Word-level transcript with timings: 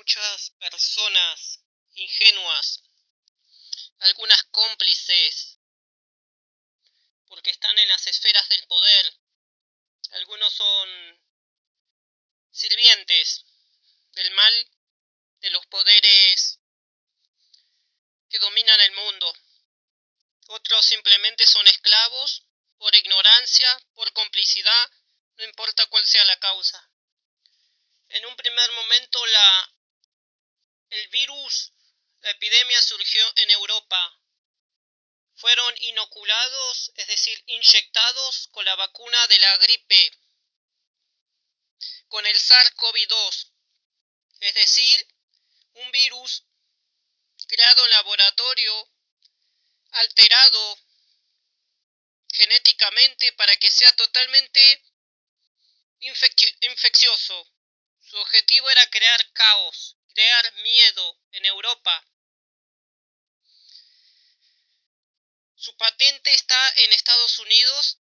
muchas 0.00 0.52
personas 0.58 1.60
ingenuas, 1.92 2.82
algunas 3.98 4.42
cómplices, 4.44 5.58
porque 7.26 7.50
están 7.50 7.78
en 7.78 7.88
las 7.88 8.06
esferas 8.06 8.48
del 8.48 8.66
poder, 8.66 9.12
algunos 10.12 10.54
son 10.54 11.20
sirvientes 12.50 13.44
del 14.12 14.30
mal 14.30 14.70
de 15.40 15.50
los 15.50 15.66
poderes 15.66 16.58
que 18.30 18.38
dominan 18.38 18.80
el 18.80 18.92
mundo. 18.92 19.34
Otros 20.46 20.86
simplemente 20.86 21.46
son 21.46 21.66
esclavos 21.66 22.46
por 22.78 22.94
ignorancia, 22.94 23.78
por 23.92 24.10
complicidad, 24.14 24.90
no 25.36 25.44
importa 25.44 25.84
cuál 25.88 26.06
sea 26.06 26.24
la 26.24 26.38
causa. 26.38 26.90
En 28.08 28.24
un 28.24 28.34
primer 28.36 28.72
momento 28.72 29.26
la, 29.26 29.74
el 30.90 31.08
virus, 31.08 31.72
la 32.20 32.30
epidemia 32.30 32.82
surgió 32.82 33.32
en 33.36 33.50
Europa. 33.50 34.20
Fueron 35.36 35.74
inoculados, 35.82 36.92
es 36.96 37.06
decir, 37.06 37.42
inyectados 37.46 38.48
con 38.48 38.64
la 38.64 38.74
vacuna 38.76 39.26
de 39.28 39.38
la 39.38 39.56
gripe, 39.56 40.12
con 42.08 42.26
el 42.26 42.36
SARS-CoV-2, 42.36 43.52
es 44.40 44.54
decir, 44.54 45.06
un 45.74 45.90
virus 45.92 46.44
creado 47.46 47.84
en 47.84 47.90
laboratorio, 47.90 48.90
alterado 49.92 50.78
genéticamente 52.32 53.32
para 53.32 53.56
que 53.56 53.70
sea 53.70 53.90
totalmente 53.96 54.84
infeccioso. 56.00 57.50
Su 58.00 58.16
objetivo 58.18 58.68
era 58.70 58.88
crear 58.90 59.32
caos, 59.32 59.96
crear 60.14 60.52
miedo 60.62 61.18
en 61.32 61.44
Europa. 61.46 62.04
Su 65.56 65.76
patente 65.76 66.32
está 66.32 66.72
en 66.78 66.92
Estados 66.92 67.38
Unidos 67.38 67.98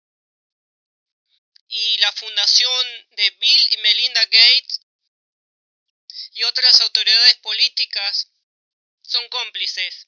y 1.70 1.98
la 1.98 2.12
fundación 2.14 2.88
de 3.12 3.30
Bill 3.32 3.74
y 3.74 3.78
Melinda 3.78 4.24
Gates 4.26 4.82
y 6.34 6.44
otras 6.44 6.80
autoridades 6.82 7.36
políticas 7.38 8.30
son 9.02 9.28
cómplices. 9.30 10.08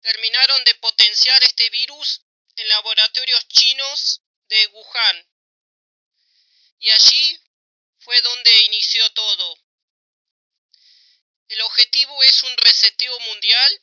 Terminaron 0.00 0.64
de 0.64 0.74
potenciar 0.76 1.42
este 1.44 1.68
virus 1.70 2.22
en 2.56 2.68
laboratorios 2.68 3.46
chinos 3.48 4.22
de 4.48 4.66
Wuhan. 4.68 5.28
Y 6.78 6.90
allí 6.90 7.40
fue 7.98 8.20
donde 8.22 8.64
inició 8.64 9.08
todo. 9.12 9.58
El 11.52 11.60
objetivo 11.60 12.22
es 12.22 12.42
un 12.44 12.56
reseteo 12.56 13.20
mundial 13.20 13.82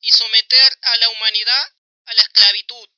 y 0.00 0.12
someter 0.12 0.78
a 0.82 0.96
la 0.98 1.08
humanidad 1.08 1.72
a 2.04 2.14
la 2.14 2.22
esclavitud. 2.22 2.88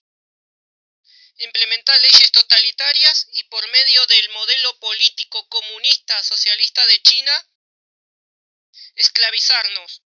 Implementar 1.38 1.98
leyes 2.02 2.30
totalitarias 2.30 3.26
y 3.32 3.44
por 3.44 3.66
medio 3.70 4.04
del 4.04 4.28
modelo 4.28 4.78
político 4.80 5.48
comunista 5.48 6.22
socialista 6.22 6.84
de 6.86 7.00
China, 7.00 7.48
esclavizarnos. 8.96 10.02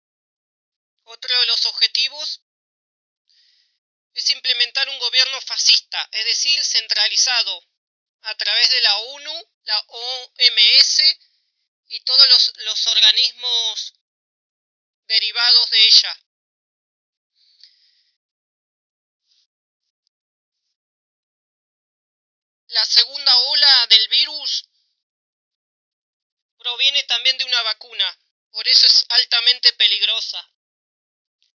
Otro 1.03 1.39
de 1.39 1.45
los 1.45 1.63
objetivos 1.67 2.41
es 4.15 4.27
implementar 4.31 4.89
un 4.89 4.97
gobierno 4.97 5.39
fascista, 5.41 6.09
es 6.11 6.25
decir, 6.25 6.65
centralizado, 6.65 7.63
a 8.21 8.35
través 8.35 8.67
de 8.71 8.81
la 8.81 8.97
ONU, 8.97 9.51
la 9.65 9.79
OMS 9.79 11.01
y 11.95 12.01
todos 12.01 12.27
los, 12.27 12.51
los 12.57 12.87
organismos 12.87 13.93
derivados 15.07 15.69
de 15.69 15.87
ella. 15.87 16.19
La 22.67 22.83
segunda 22.83 23.37
ola 23.37 23.87
del 23.87 24.07
virus 24.09 24.67
proviene 26.57 27.03
también 27.03 27.37
de 27.37 27.45
una 27.45 27.61
vacuna, 27.63 28.19
por 28.51 28.67
eso 28.67 28.85
es 28.87 29.05
altamente 29.09 29.71
peligrosa. 29.73 30.51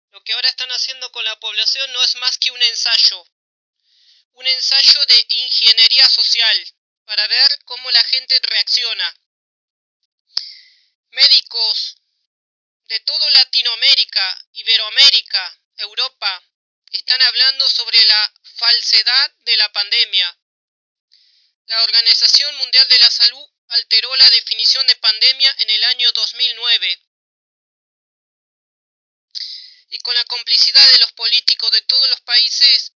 Lo 0.09 0.23
que 0.23 0.33
ahora 0.33 0.49
están 0.49 0.71
haciendo 0.71 1.11
con 1.11 1.23
la 1.23 1.39
población 1.39 1.93
no 1.93 2.01
es 2.03 2.15
más 2.15 2.39
que 2.39 2.49
un 2.49 2.61
ensayo, 2.63 3.27
un 4.31 4.47
ensayo 4.47 5.05
de 5.05 5.25
ingeniería 5.29 6.09
social 6.09 6.75
para 7.05 7.27
ver 7.27 7.63
cómo 7.65 7.91
la 7.91 8.03
gente 8.05 8.39
reacciona. 8.41 9.15
Médicos 11.11 11.97
de 12.85 12.99
toda 13.01 13.29
Latinoamérica, 13.31 14.47
Iberoamérica, 14.53 15.59
Europa, 15.77 16.43
están 16.91 17.21
hablando 17.21 17.69
sobre 17.69 18.03
la 18.05 18.33
falsedad 18.55 19.31
de 19.39 19.57
la 19.57 19.71
pandemia. 19.71 20.37
La 21.67 21.83
Organización 21.83 22.55
Mundial 22.57 22.87
de 22.87 22.99
la 22.99 23.09
Salud 23.09 23.45
alteró 23.67 24.13
la 24.15 24.29
definición 24.29 24.85
de 24.87 24.95
pandemia 24.97 25.55
en 25.59 25.69
el 25.69 25.83
año 25.85 26.11
2009. 26.11 27.01
Y 29.89 29.99
con 29.99 30.15
la 30.15 30.25
complicidad 30.25 30.91
de 30.91 30.99
los 30.99 31.11
políticos 31.13 31.71
de 31.71 31.81
todos 31.81 32.09
los 32.09 32.21
países, 32.21 32.93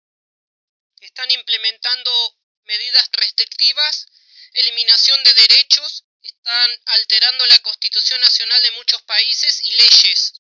están 1.01 1.31
implementando 1.31 2.39
medidas 2.65 3.09
restrictivas, 3.13 4.07
eliminación 4.53 5.23
de 5.25 5.33
derechos, 5.33 6.02
están 6.43 6.81
alterando 6.87 7.47
la 7.47 7.59
constitución 7.61 8.21
nacional 8.21 8.61
de 8.63 8.73
muchos 8.73 9.01
países 9.03 9.61
y 9.61 9.71
leyes 9.75 10.33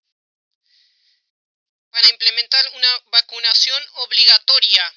para 1.90 2.08
implementar 2.08 2.68
una 2.74 2.98
vacunación 3.12 3.80
obligatoria 3.94 4.94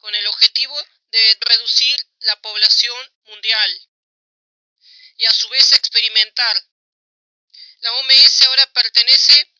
con 0.00 0.12
el 0.12 0.26
objetivo 0.26 0.76
de 1.12 1.38
reducir 1.40 2.04
la 2.20 2.40
población 2.40 3.14
mundial 3.26 3.88
y 5.18 5.26
a 5.26 5.32
su 5.32 5.48
vez 5.50 5.72
experimentar. 5.72 6.60
La 7.80 7.92
OMS 7.92 8.42
ahora 8.46 8.66
pertenece 8.72 9.54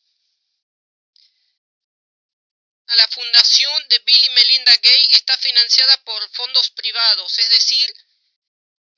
a 2.88 2.96
la 2.96 3.06
fundación 3.08 3.88
de 3.88 3.98
Bill 4.00 4.24
y 4.24 4.30
Melinda 4.30 4.72
Gates, 4.72 5.08
está 5.12 5.36
financiada 5.36 5.96
por 6.02 6.28
fondos 6.30 6.70
privados, 6.70 7.38
es 7.38 7.50
decir, 7.50 7.94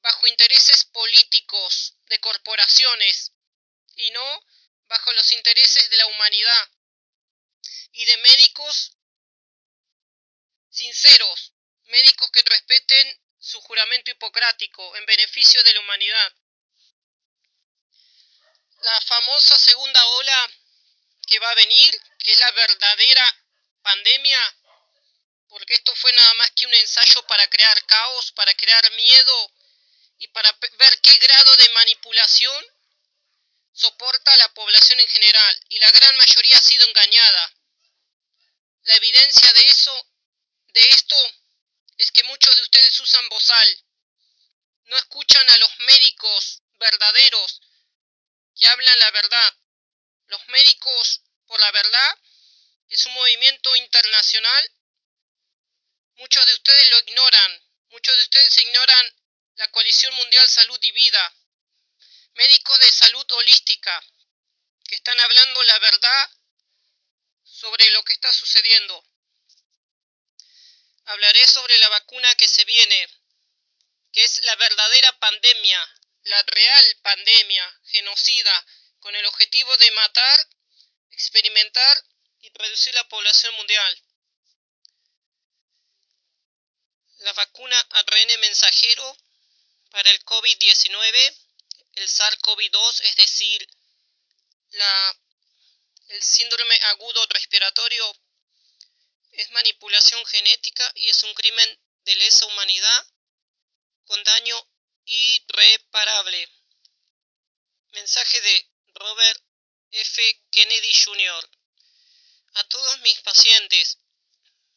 bajo 0.03 0.27
intereses 0.27 0.85
políticos 0.87 1.95
de 2.07 2.19
corporaciones 2.21 3.33
y 3.97 4.11
no 4.11 4.45
bajo 4.89 5.13
los 5.13 5.33
intereses 5.33 5.89
de 5.89 5.97
la 5.97 6.07
humanidad 6.07 6.71
y 7.93 8.05
de 8.05 8.17
médicos 8.19 8.93
sinceros, 10.71 11.53
médicos 11.85 12.31
que 12.31 12.43
respeten 12.43 13.21
su 13.39 13.61
juramento 13.63 14.11
hipocrático 14.11 14.97
en 14.97 15.07
beneficio 15.07 15.63
de 15.63 15.75
la 15.75 15.81
humanidad. 15.81 16.33
La 18.81 19.01
famosa 19.03 19.57
segunda 19.59 20.05
ola 20.05 20.51
que 21.27 21.39
va 21.39 21.51
a 21.51 21.55
venir, 21.55 22.03
que 22.19 22.33
es 22.33 22.39
la 22.41 22.51
verdadera 22.53 23.45
pandemia, 23.83 24.57
porque 25.49 25.75
esto 25.75 25.95
fue 25.95 26.13
nada 26.13 26.35
más 26.35 26.51
que 26.53 26.67
un 26.67 26.75
ensayo 26.75 27.25
para 27.27 27.47
crear 27.49 27.85
caos, 27.87 28.33
para 28.33 28.55
crear 28.55 28.91
miedo 28.93 29.53
y 30.23 30.29
para 30.29 30.57
ver 30.79 31.01
qué 31.01 31.13
grado 31.17 31.57
de 31.57 31.69
manipulación 31.71 32.65
soporta 33.73 34.37
la 34.37 34.55
población 34.55 35.01
en 35.01 35.09
general, 35.09 35.61
y 35.69 35.81
la 35.81 35.91
gran 35.91 36.17
mayoría 36.17 36.57
ha 36.57 36.61
sido 36.61 36.87
engañada. 36.87 37.55
La 38.85 38.95
evidencia 38.95 39.53
de 39.53 39.67
eso, 39.67 40.11
de 40.75 40.81
esto, 40.91 41.17
es 41.99 42.13
que 42.13 42.23
muchos 42.23 42.55
de 42.55 42.63
ustedes 42.63 43.01
usan 43.01 43.29
bozal, 43.31 43.85
no 44.85 44.97
escuchan 44.97 45.51
a 45.51 45.59
los 45.59 45.79
médicos 45.81 46.63
verdaderos 46.79 47.61
que 48.55 48.69
hablan 48.69 48.99
la 49.01 49.11
verdad. 49.11 49.55
Los 50.27 50.47
médicos 50.49 51.21
por 51.47 51.59
la 51.59 51.73
verdad 51.73 52.19
es 52.89 53.05
un 53.07 53.15
movimiento 53.15 53.75
internacional. 53.75 54.71
Muchos 56.15 56.47
de 56.47 56.55
ustedes 56.55 56.91
lo 56.91 56.99
ignoran, 57.01 57.63
muchos 57.89 58.17
de 58.17 58.23
ustedes 58.23 58.59
ignoran 58.59 59.22
la 59.57 59.69
Coalición 59.69 60.15
Mundial 60.15 60.49
Salud 60.49 60.79
y 60.83 60.93
Vida, 60.93 61.35
médicos 62.35 62.79
de 62.81 62.91
salud 62.91 63.27
holística, 63.33 64.03
que 64.85 64.95
están 64.95 65.19
hablando 65.21 65.63
la 65.65 65.79
verdad 65.79 66.31
sobre 67.43 67.91
lo 67.91 68.03
que 68.05 68.13
está 68.13 68.33
sucediendo. 68.33 69.05
Hablaré 71.05 71.47
sobre 71.47 71.77
la 71.79 71.89
vacuna 71.89 72.35
que 72.37 72.49
se 72.49 72.65
viene, 72.65 73.09
que 74.13 74.25
es 74.25 74.43
la 74.45 74.57
verdadera 74.57 75.19
pandemia, 75.19 76.01
la 76.25 76.43
real 76.43 76.97
pandemia 77.03 77.81
genocida, 77.85 78.67
con 79.01 79.15
el 79.17 79.27
objetivo 79.27 79.77
de 79.79 79.91
matar, 79.93 80.49
experimentar 81.11 82.05
y 82.41 82.51
reducir 82.55 82.95
la 82.95 83.09
población 83.09 83.55
mundial. 83.57 84.03
La 87.19 87.33
vacuna 87.33 87.79
ARN 87.91 88.41
mensajero 88.41 89.17
para 89.93 90.11
el 90.11 90.25
COVID-19 90.25 91.37
el 91.95 92.09
SARS-CoV-2, 92.09 93.01
es 93.03 93.17
decir, 93.17 93.69
el 96.09 96.23
síndrome 96.23 96.75
agudo 96.85 97.27
respiratorio, 97.27 98.17
es 99.33 99.51
manipulación 99.51 100.25
genética 100.27 100.91
y 100.95 101.09
es 101.09 101.23
un 101.23 101.35
crimen 101.35 101.81
de 102.05 102.17
lesa 102.17 102.47
humanidad 102.47 103.07
con 104.07 104.23
daño 104.25 104.69
irreparable. 105.05 106.49
Mensaje 107.93 108.41
de 108.41 108.71
Robert 108.95 109.43
F. 109.91 110.43
Kennedy 110.51 110.93
Jr. 111.05 111.51
A 112.55 112.65
todos 112.65 113.01
mis 113.01 113.21
pacientes, 113.21 113.99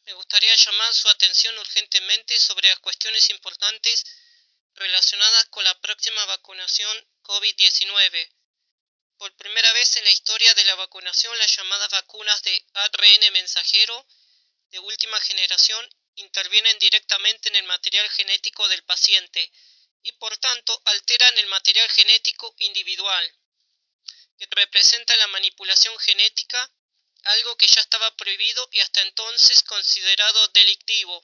me 0.04 0.14
gustaría 0.14 0.56
llamar 0.56 0.94
su 0.94 1.08
atención 1.10 1.58
urgentemente 1.58 2.38
sobre 2.40 2.70
las 2.70 2.80
cuestiones 2.80 3.30
importantes 3.30 4.06
relacionadas 4.76 5.46
con 5.46 5.64
la 5.64 5.80
próxima 5.80 6.26
vacunación 6.26 7.08
COVID-19. 7.24 8.32
Por 9.18 9.36
primera 9.38 9.72
vez 9.74 9.96
en 9.96 10.04
la 10.04 10.12
historia 10.12 10.54
de 10.54 10.66
la 10.66 10.76
vacunación, 10.76 11.38
las 11.38 11.56
llamadas 11.56 11.90
vacunas 11.90 12.44
de 12.44 12.66
ARN 12.74 13.34
mensajero 13.34 14.06
de 14.72 14.80
última 14.80 15.20
generación 15.22 15.90
intervienen 16.16 16.78
directamente 16.80 17.50
en 17.50 17.56
el 17.56 17.64
material 17.64 18.10
genético 18.10 18.68
del 18.68 18.84
paciente 18.84 19.52
y 20.04 20.12
por 20.14 20.38
tanto 20.38 20.82
alteran 20.86 21.38
el 21.38 21.48
material 21.48 21.90
genético 21.90 22.54
individual, 22.60 23.36
que 24.38 24.48
representa 24.52 25.16
la 25.18 25.28
manipulación 25.28 25.98
genética, 26.00 26.72
algo 27.24 27.58
que 27.58 27.68
ya 27.68 27.82
estaba 27.82 28.16
prohibido 28.16 28.68
y 28.72 28.82
hasta 28.82 29.02
entonces 29.02 29.64
considerado 29.64 30.48
delictivo. 30.50 31.24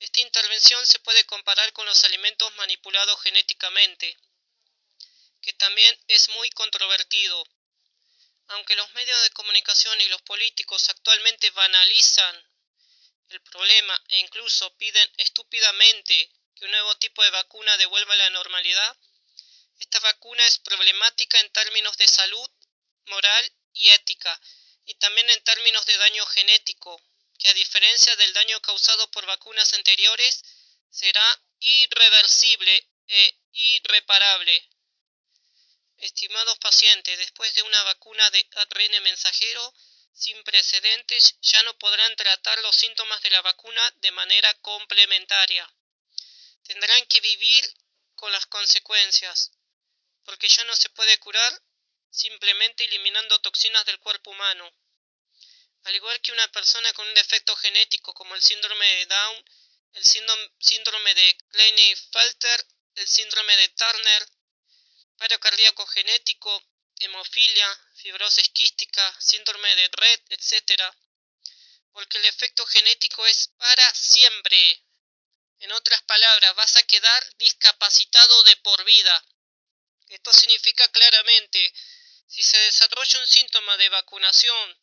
Esta 0.00 0.20
intervención 0.20 0.84
se 0.86 0.98
puede 1.00 1.26
comparar 1.26 1.74
con 1.74 1.84
los 1.84 2.04
alimentos 2.04 2.50
manipulados 2.56 3.20
genéticamente, 3.22 4.18
que 5.42 5.52
también 5.52 5.98
es 6.08 6.30
muy 6.30 6.48
controvertido. 6.50 7.46
Aunque 8.48 8.76
los 8.76 8.92
medios 8.94 9.22
de 9.22 9.30
comunicación 9.30 10.00
y 10.00 10.08
los 10.08 10.22
políticos 10.22 10.88
actualmente 10.88 11.50
banalizan 11.50 12.34
el 13.28 13.42
problema 13.42 14.02
e 14.08 14.20
incluso 14.20 14.74
piden 14.78 15.08
estúpidamente 15.18 16.32
que 16.56 16.64
un 16.64 16.70
nuevo 16.70 16.96
tipo 16.96 17.22
de 17.22 17.30
vacuna 17.30 17.76
devuelva 17.76 18.16
la 18.16 18.30
normalidad, 18.30 18.96
esta 19.78 20.00
vacuna 20.00 20.46
es 20.46 20.58
problemática 20.60 21.38
en 21.40 21.52
términos 21.52 21.96
de 21.98 22.08
salud, 22.08 22.50
moral 23.04 23.52
y 23.74 23.90
ética, 23.90 24.40
y 24.86 24.94
también 24.94 25.28
en 25.28 25.44
términos 25.44 25.84
de 25.84 25.96
daño 25.98 26.24
genético, 26.26 27.00
que 27.40 27.48
a 27.48 27.54
diferencia 27.54 28.14
del 28.16 28.32
daño 28.34 28.60
causado 28.60 29.10
por 29.10 29.24
vacunas 29.26 29.72
anteriores, 29.72 30.42
será 30.90 31.42
irreversible 31.58 32.86
e 33.08 33.34
irreparable. 33.52 34.68
Estimados 35.96 36.58
pacientes, 36.58 37.18
después 37.18 37.54
de 37.54 37.62
una 37.62 37.82
vacuna 37.84 38.30
de 38.30 38.46
ARN 38.56 39.02
mensajero, 39.02 39.74
sin 40.12 40.42
precedentes 40.44 41.36
ya 41.40 41.62
no 41.62 41.76
podrán 41.78 42.14
tratar 42.16 42.60
los 42.60 42.76
síntomas 42.76 43.22
de 43.22 43.30
la 43.30 43.42
vacuna 43.42 43.90
de 43.96 44.10
manera 44.12 44.52
complementaria. 44.60 45.68
Tendrán 46.62 47.04
que 47.06 47.20
vivir 47.20 47.64
con 48.16 48.30
las 48.32 48.46
consecuencias, 48.46 49.52
porque 50.24 50.48
ya 50.48 50.64
no 50.64 50.76
se 50.76 50.90
puede 50.90 51.18
curar 51.18 51.52
simplemente 52.10 52.84
eliminando 52.84 53.40
toxinas 53.40 53.86
del 53.86 53.98
cuerpo 53.98 54.30
humano. 54.30 54.70
Al 55.84 55.94
igual 55.94 56.20
que 56.20 56.32
una 56.32 56.46
persona 56.52 56.92
con 56.92 57.06
un 57.06 57.14
defecto 57.14 57.56
genético 57.56 58.12
como 58.12 58.34
el 58.34 58.42
síndrome 58.42 58.86
de 58.86 59.06
Down, 59.06 59.44
el 59.92 60.04
síndrome 60.04 61.14
de 61.14 61.36
Klinefelter, 61.50 62.66
el 62.96 63.08
síndrome 63.08 63.56
de 63.56 63.68
Turner, 63.70 64.28
paro 65.16 65.40
cardíaco 65.40 65.86
genético, 65.86 66.62
hemofilia, 66.98 67.80
fibrosis 67.94 68.50
quística, 68.50 69.16
síndrome 69.20 69.74
de 69.74 69.88
Red, 69.88 70.20
etc. 70.28 70.82
Porque 71.92 72.18
el 72.18 72.26
efecto 72.26 72.66
genético 72.66 73.26
es 73.26 73.48
para 73.56 73.94
siempre. 73.94 74.82
En 75.60 75.72
otras 75.72 76.02
palabras, 76.02 76.54
vas 76.56 76.76
a 76.76 76.82
quedar 76.82 77.36
discapacitado 77.36 78.42
de 78.44 78.56
por 78.58 78.84
vida. 78.84 79.24
Esto 80.08 80.32
significa 80.32 80.86
claramente, 80.88 81.72
si 82.26 82.42
se 82.42 82.58
desarrolla 82.58 83.20
un 83.20 83.26
síntoma 83.26 83.76
de 83.76 83.88
vacunación 83.88 84.78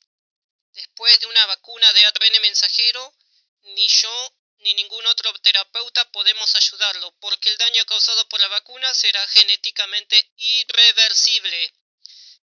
después 0.78 1.20
de 1.20 1.26
una 1.26 1.46
vacuna 1.48 1.92
de 1.94 2.06
ARN 2.06 2.42
mensajero, 2.42 3.14
ni 3.62 3.88
yo 3.88 4.34
ni 4.60 4.74
ningún 4.76 5.06
otro 5.08 5.34
terapeuta 5.42 6.10
podemos 6.12 6.56
ayudarlo, 6.56 7.12
porque 7.20 7.50
el 7.50 7.58
daño 7.58 7.86
causado 7.86 8.28
por 8.30 8.40
la 8.40 8.48
vacuna 8.48 8.94
será 8.94 9.28
genéticamente 9.28 10.32
irreversible. 10.38 11.74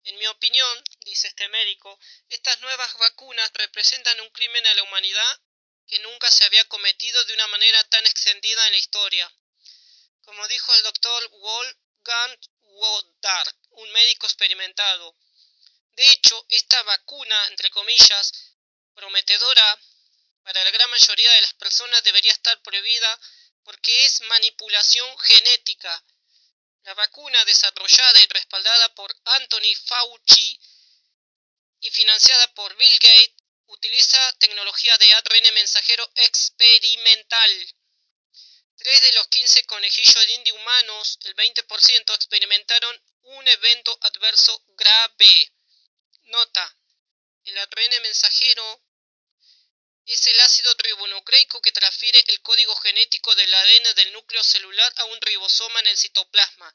En 0.05 0.17
mi 0.17 0.27
opinión, 0.27 0.83
dice 1.01 1.27
este 1.27 1.47
médico, 1.49 1.97
estas 2.29 2.59
nuevas 2.61 2.93
vacunas 2.97 3.51
representan 3.53 4.19
un 4.21 4.29
crimen 4.31 4.65
a 4.67 4.73
la 4.73 4.83
humanidad 4.83 5.39
que 5.87 5.99
nunca 5.99 6.29
se 6.29 6.43
había 6.45 6.65
cometido 6.65 7.23
de 7.25 7.33
una 7.35 7.47
manera 7.47 7.83
tan 7.85 8.05
extendida 8.05 8.65
en 8.65 8.71
la 8.71 8.77
historia. 8.77 9.33
Como 10.21 10.47
dijo 10.47 10.73
el 10.73 10.83
doctor 10.83 11.29
Wolfgang 11.29 12.39
Wodark, 12.61 13.57
un 13.71 13.91
médico 13.91 14.25
experimentado. 14.25 15.15
De 15.95 16.07
hecho, 16.11 16.45
esta 16.49 16.81
vacuna, 16.83 17.47
entre 17.47 17.69
comillas, 17.71 18.31
prometedora 18.93 19.79
para 20.43 20.63
la 20.63 20.71
gran 20.71 20.89
mayoría 20.89 21.31
de 21.33 21.41
las 21.41 21.53
personas 21.53 22.03
debería 22.03 22.31
estar 22.31 22.61
prohibida 22.61 23.19
porque 23.63 24.05
es 24.05 24.21
manipulación 24.21 25.17
genética 25.19 26.03
la 26.83 26.93
vacuna 26.95 27.45
desarrollada 27.45 28.21
y 28.21 28.27
respaldada 28.27 28.93
por 28.93 29.15
Anthony 29.23 29.73
Fauci 29.85 30.59
y 31.79 31.89
financiada 31.91 32.53
por 32.53 32.75
Bill 32.75 32.99
Gates 32.99 33.35
utiliza 33.67 34.33
tecnología 34.39 34.97
de 34.97 35.13
ARN 35.13 35.53
mensajero 35.53 36.09
experimental. 36.15 37.75
Tres 38.75 39.01
de 39.01 39.13
los 39.13 39.27
15 39.27 39.65
conejillos 39.65 40.27
de 40.27 40.33
indio 40.33 40.55
humanos, 40.55 41.19
el 41.23 41.35
20%, 41.35 42.15
experimentaron 42.15 43.01
un 43.21 43.47
evento 43.47 43.97
adverso 44.01 44.61
grave. 44.75 45.52
Nota, 46.33 46.77
el 47.43 47.55
ARN 47.59 48.01
mensajero 48.01 48.81
es 50.07 50.25
el 50.25 50.39
ácido 50.39 50.73
ribonucleico 50.79 51.61
que 51.61 51.71
transfiere 51.71 52.23
el 52.25 52.41
código 52.41 52.75
genético 52.77 53.35
del 53.35 53.53
ADN 53.53 53.93
del 53.93 54.13
núcleo 54.13 54.43
celular 54.43 54.91
a 54.97 55.05
un 55.05 55.21
ribosoma 55.21 55.79
en 55.81 55.87
el 55.87 55.97
citoplasma, 55.97 56.73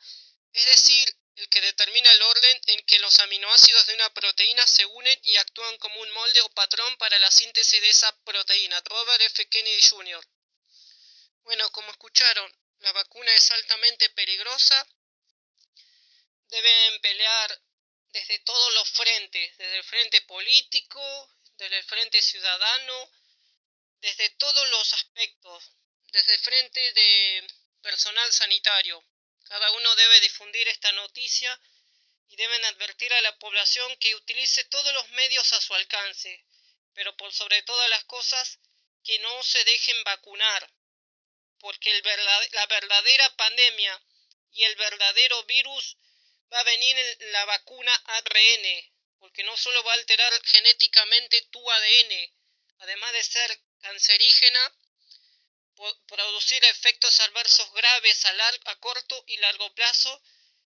es 0.53 0.65
decir, 0.65 1.13
el 1.35 1.49
que 1.49 1.61
determina 1.61 2.13
el 2.13 2.23
orden 2.23 2.61
en 2.67 2.85
que 2.85 3.01
los 3.01 3.19
aminoácidos 3.19 3.85
de 3.87 3.95
una 3.95 4.15
proteína 4.15 4.65
se 4.65 4.87
unen 4.87 5.19
y 5.25 5.37
actúan 5.39 5.77
como 5.79 6.01
un 6.03 6.11
molde 6.13 6.41
o 6.43 6.51
patrón 6.51 6.97
para 6.97 7.19
la 7.19 7.31
síntesis 7.33 7.81
de 7.81 7.91
esa 7.91 8.17
proteína. 8.23 8.81
Robert 8.85 9.23
F. 9.23 9.49
Kennedy 9.49 9.83
Jr. 9.89 10.25
Bueno, 11.43 11.69
como 11.73 11.91
escucharon, 11.91 12.57
la 12.79 12.93
vacuna 12.93 13.35
es 13.35 13.51
altamente 13.51 14.09
peligrosa. 14.11 14.87
Deben 16.47 17.01
pelear 17.01 17.61
desde 18.13 18.39
todos 18.41 18.75
los 18.75 18.91
frentes, 18.91 19.57
desde 19.59 19.77
el 19.77 19.85
frente 19.85 20.21
político, 20.23 21.31
desde 21.57 21.79
el 21.79 21.85
frente 21.85 22.23
ciudadano, 22.23 23.11
desde 24.01 24.31
todos 24.31 24.69
los 24.71 24.95
aspectos, 24.95 25.73
desde 26.13 26.35
el 26.35 26.41
frente 26.41 26.93
de 26.93 27.47
personal 27.83 28.33
sanitario. 28.33 29.05
Cada 29.45 29.71
uno 29.73 29.97
debe 29.97 30.21
difundir 30.21 30.69
esta 30.69 30.93
noticia 30.93 31.61
y 32.29 32.37
deben 32.37 32.65
advertir 32.67 33.13
a 33.13 33.21
la 33.23 33.39
población 33.39 33.97
que 33.97 34.15
utilice 34.15 34.65
todos 34.65 34.93
los 34.95 35.09
medios 35.11 35.53
a 35.53 35.61
su 35.61 35.75
alcance, 35.75 36.45
pero 36.95 37.17
por 37.17 37.33
sobre 37.33 37.63
todas 37.63 37.89
las 37.91 38.05
cosas 38.05 38.59
que 39.05 39.19
no 39.21 39.43
se 39.43 39.65
dejen 39.65 40.05
vacunar, 40.05 40.71
porque 41.61 41.91
la 42.53 42.67
verdadera 42.67 43.37
pandemia 43.37 44.03
y 44.53 44.65
el 44.65 44.77
verdadero 44.77 45.43
virus 45.45 45.97
va 46.53 46.61
a 46.61 46.65
venir 46.65 46.99
en 46.99 47.33
la 47.33 47.45
vacuna 47.45 47.95
ARN, 48.05 48.93
porque 49.19 49.45
no 49.45 49.57
solo 49.57 49.83
va 49.85 49.93
a 49.93 49.97
alterar 49.97 50.33
genéticamente 50.45 51.43
tu 51.51 51.71
ADN, 51.71 52.35
además 52.79 53.13
de 53.13 53.23
ser 53.25 53.61
cancerígena, 53.81 54.75
producir 56.07 56.65
efectos 56.65 57.21
adversos 57.21 57.73
graves 57.73 58.25
a, 58.27 58.49
a 58.67 58.77
corto 58.77 59.25
y 59.27 59.37
largo 59.37 59.73
plazo, 59.75 60.23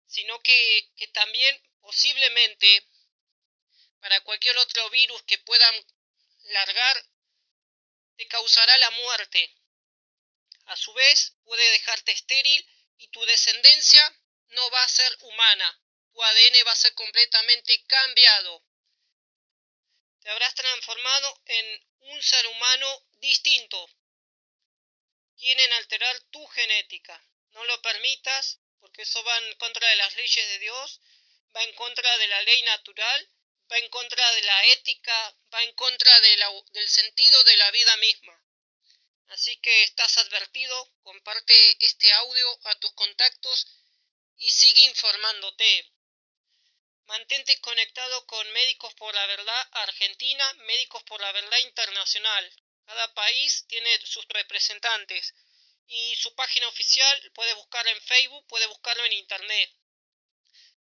sino 0.06 0.40
que, 0.40 0.90
que 0.96 1.08
también 1.08 1.60
posiblemente 1.80 2.86
para 4.00 4.20
cualquier 4.22 4.56
otro 4.58 4.88
virus 4.90 5.22
que 5.24 5.38
puedan 5.38 5.74
largar, 6.44 7.04
te 8.16 8.26
causará 8.26 8.76
la 8.78 8.90
muerte. 8.90 9.54
A 10.66 10.76
su 10.76 10.92
vez, 10.92 11.34
puede 11.44 11.70
dejarte 11.70 12.12
estéril 12.12 12.68
y 12.98 13.08
tu 13.08 13.24
descendencia 13.26 14.22
no 14.52 14.71
va 14.71 14.82
a 14.82 14.88
ser 14.88 15.16
humana. 15.21 15.80
Tu 16.12 16.23
ADN 16.23 16.66
va 16.66 16.73
a 16.73 16.76
ser 16.76 16.94
completamente 16.94 17.82
cambiado. 17.85 18.64
Te 20.21 20.30
habrás 20.30 20.54
transformado 20.54 21.40
en 21.47 21.87
un 22.00 22.23
ser 22.23 22.47
humano 22.47 23.06
distinto. 23.14 23.88
Quieren 25.37 25.73
alterar 25.73 26.21
tu 26.30 26.47
genética. 26.49 27.25
No 27.50 27.64
lo 27.64 27.80
permitas 27.82 28.61
porque 28.80 29.02
eso 29.02 29.23
va 29.25 29.38
en 29.38 29.54
contra 29.56 29.88
de 29.88 29.97
las 29.97 30.14
leyes 30.16 30.49
de 30.49 30.59
Dios, 30.59 31.00
va 31.54 31.62
en 31.62 31.75
contra 31.75 32.18
de 32.18 32.26
la 32.26 32.42
ley 32.42 32.62
natural, 32.62 33.28
va 33.71 33.78
en 33.78 33.88
contra 33.88 34.30
de 34.32 34.42
la 34.42 34.66
ética, 34.66 35.37
va 35.52 35.62
en 35.62 35.73
contra 35.75 36.21
del 36.21 36.88
sentido 36.88 37.44
de 37.44 37.56
la 37.56 37.71
vida 37.71 37.97
misma. 37.99 38.44
Así 39.28 39.56
que 39.59 39.85
estás 39.85 40.18
advertido, 40.18 40.92
comparte 41.02 41.85
este 41.85 42.12
audio 42.12 42.59
a 42.66 42.75
tus 42.80 42.92
contactos 42.92 43.66
y 44.36 44.50
sigue 44.50 44.82
informándote. 44.82 45.92
Mantente 47.06 47.60
conectado 47.60 48.26
con 48.26 48.50
Médicos 48.52 48.94
por 48.94 49.14
la 49.14 49.26
Verdad 49.26 49.68
Argentina, 49.72 50.52
Médicos 50.64 51.02
por 51.04 51.20
la 51.20 51.32
Verdad 51.32 51.58
Internacional. 51.58 52.52
Cada 52.86 53.14
país 53.14 53.66
tiene 53.68 53.98
sus 54.06 54.26
representantes 54.28 55.34
y 55.86 56.16
su 56.16 56.34
página 56.34 56.68
oficial 56.68 57.32
puede 57.34 57.54
buscarlo 57.54 57.90
en 57.90 58.00
Facebook, 58.02 58.46
puede 58.46 58.66
buscarlo 58.66 59.04
en 59.04 59.12
Internet. 59.12 59.70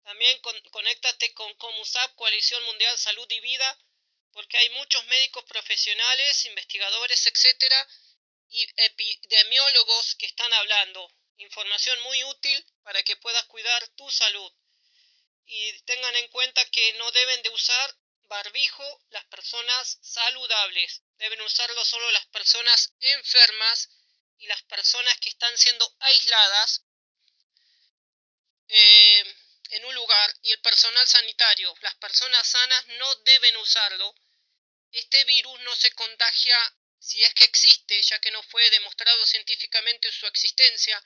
También 0.03 0.39
conéctate 0.71 1.33
con 1.33 1.53
COMUSAP, 1.55 2.15
Coalición 2.15 2.63
Mundial 2.63 2.97
Salud 2.97 3.29
y 3.29 3.39
Vida, 3.39 3.77
porque 4.31 4.57
hay 4.57 4.69
muchos 4.71 5.05
médicos 5.07 5.43
profesionales, 5.45 6.45
investigadores, 6.45 7.25
etcétera, 7.27 7.87
y 8.49 8.67
epidemiólogos 8.75 10.15
que 10.15 10.25
están 10.25 10.51
hablando. 10.53 11.11
Información 11.41 11.99
muy 12.01 12.23
útil 12.25 12.65
para 12.83 13.01
que 13.01 13.15
puedas 13.17 13.43
cuidar 13.45 13.87
tu 13.89 14.09
salud. 14.11 14.53
Y 15.45 15.81
tengan 15.81 16.15
en 16.15 16.27
cuenta 16.29 16.63
que 16.69 16.93
no 16.93 17.11
deben 17.11 17.41
de 17.41 17.49
usar 17.49 17.97
barbijo 18.27 19.01
las 19.09 19.25
personas 19.25 19.97
saludables. 20.01 21.01
Deben 21.17 21.41
usarlo 21.41 21.83
solo 21.83 22.11
las 22.11 22.27
personas 22.27 22.93
enfermas 22.99 23.89
y 24.37 24.45
las 24.47 24.61
personas 24.63 25.17
que 25.19 25.29
están 25.29 25.57
siendo 25.57 25.95
aisladas 25.99 26.83
eh, 28.67 29.35
en 29.71 29.85
un 29.85 29.95
lugar 29.95 30.35
y 30.43 30.51
el 30.51 30.61
personal 30.61 31.07
sanitario. 31.07 31.73
Las 31.81 31.95
personas 31.95 32.47
sanas 32.47 32.85
no 32.99 33.15
deben 33.15 33.57
usarlo. 33.57 34.13
Este 34.91 35.23
virus 35.25 35.59
no 35.61 35.75
se 35.75 35.91
contagia 35.93 36.57
si 36.99 37.23
es 37.23 37.33
que 37.33 37.45
existe, 37.45 37.99
ya 38.03 38.19
que 38.19 38.29
no 38.29 38.43
fue 38.43 38.69
demostrado 38.69 39.25
científicamente 39.25 40.11
su 40.11 40.27
existencia. 40.27 41.01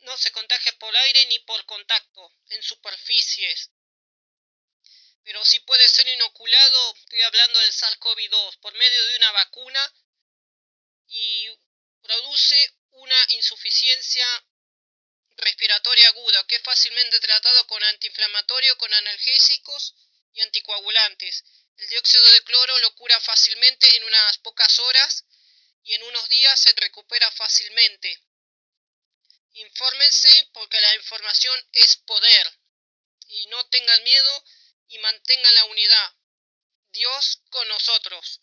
No 0.00 0.16
se 0.16 0.30
contagia 0.32 0.72
por 0.78 0.96
aire 0.96 1.26
ni 1.26 1.38
por 1.40 1.64
contacto 1.66 2.34
en 2.50 2.62
superficies. 2.62 3.70
Pero 5.24 5.44
sí 5.44 5.60
puede 5.60 5.88
ser 5.88 6.08
inoculado, 6.08 6.94
estoy 6.96 7.22
hablando 7.22 7.58
del 7.60 7.72
SARS-CoV-2, 7.72 8.60
por 8.60 8.74
medio 8.74 9.06
de 9.06 9.16
una 9.16 9.32
vacuna 9.32 9.94
y 11.08 11.48
produce 12.00 12.74
una 12.90 13.26
insuficiencia 13.30 14.26
respiratoria 15.36 16.08
aguda 16.08 16.46
que 16.46 16.56
es 16.56 16.62
fácilmente 16.62 17.20
tratado 17.20 17.66
con 17.66 17.82
antiinflamatorio, 17.84 18.76
con 18.78 18.92
analgésicos 18.92 19.94
y 20.32 20.40
anticoagulantes. 20.40 21.44
El 21.76 21.88
dióxido 21.90 22.24
de 22.32 22.42
cloro 22.42 22.78
lo 22.78 22.94
cura 22.96 23.20
fácilmente 23.20 23.96
en 23.96 24.04
unas 24.04 24.38
pocas 24.38 24.78
horas 24.80 25.24
y 25.84 25.94
en 25.94 26.02
unos 26.02 26.28
días 26.28 26.60
se 26.60 26.72
recupera 26.72 27.30
fácilmente. 27.30 28.20
Infórmense 29.58 30.48
porque 30.52 30.80
la 30.80 30.94
información 30.94 31.58
es 31.72 31.96
poder 31.96 32.60
y 33.26 33.46
no 33.46 33.66
tengan 33.66 34.02
miedo 34.04 34.44
y 34.86 34.98
mantengan 34.98 35.54
la 35.54 35.64
unidad. 35.64 36.14
Dios 36.92 37.42
con 37.50 37.66
nosotros. 37.66 38.40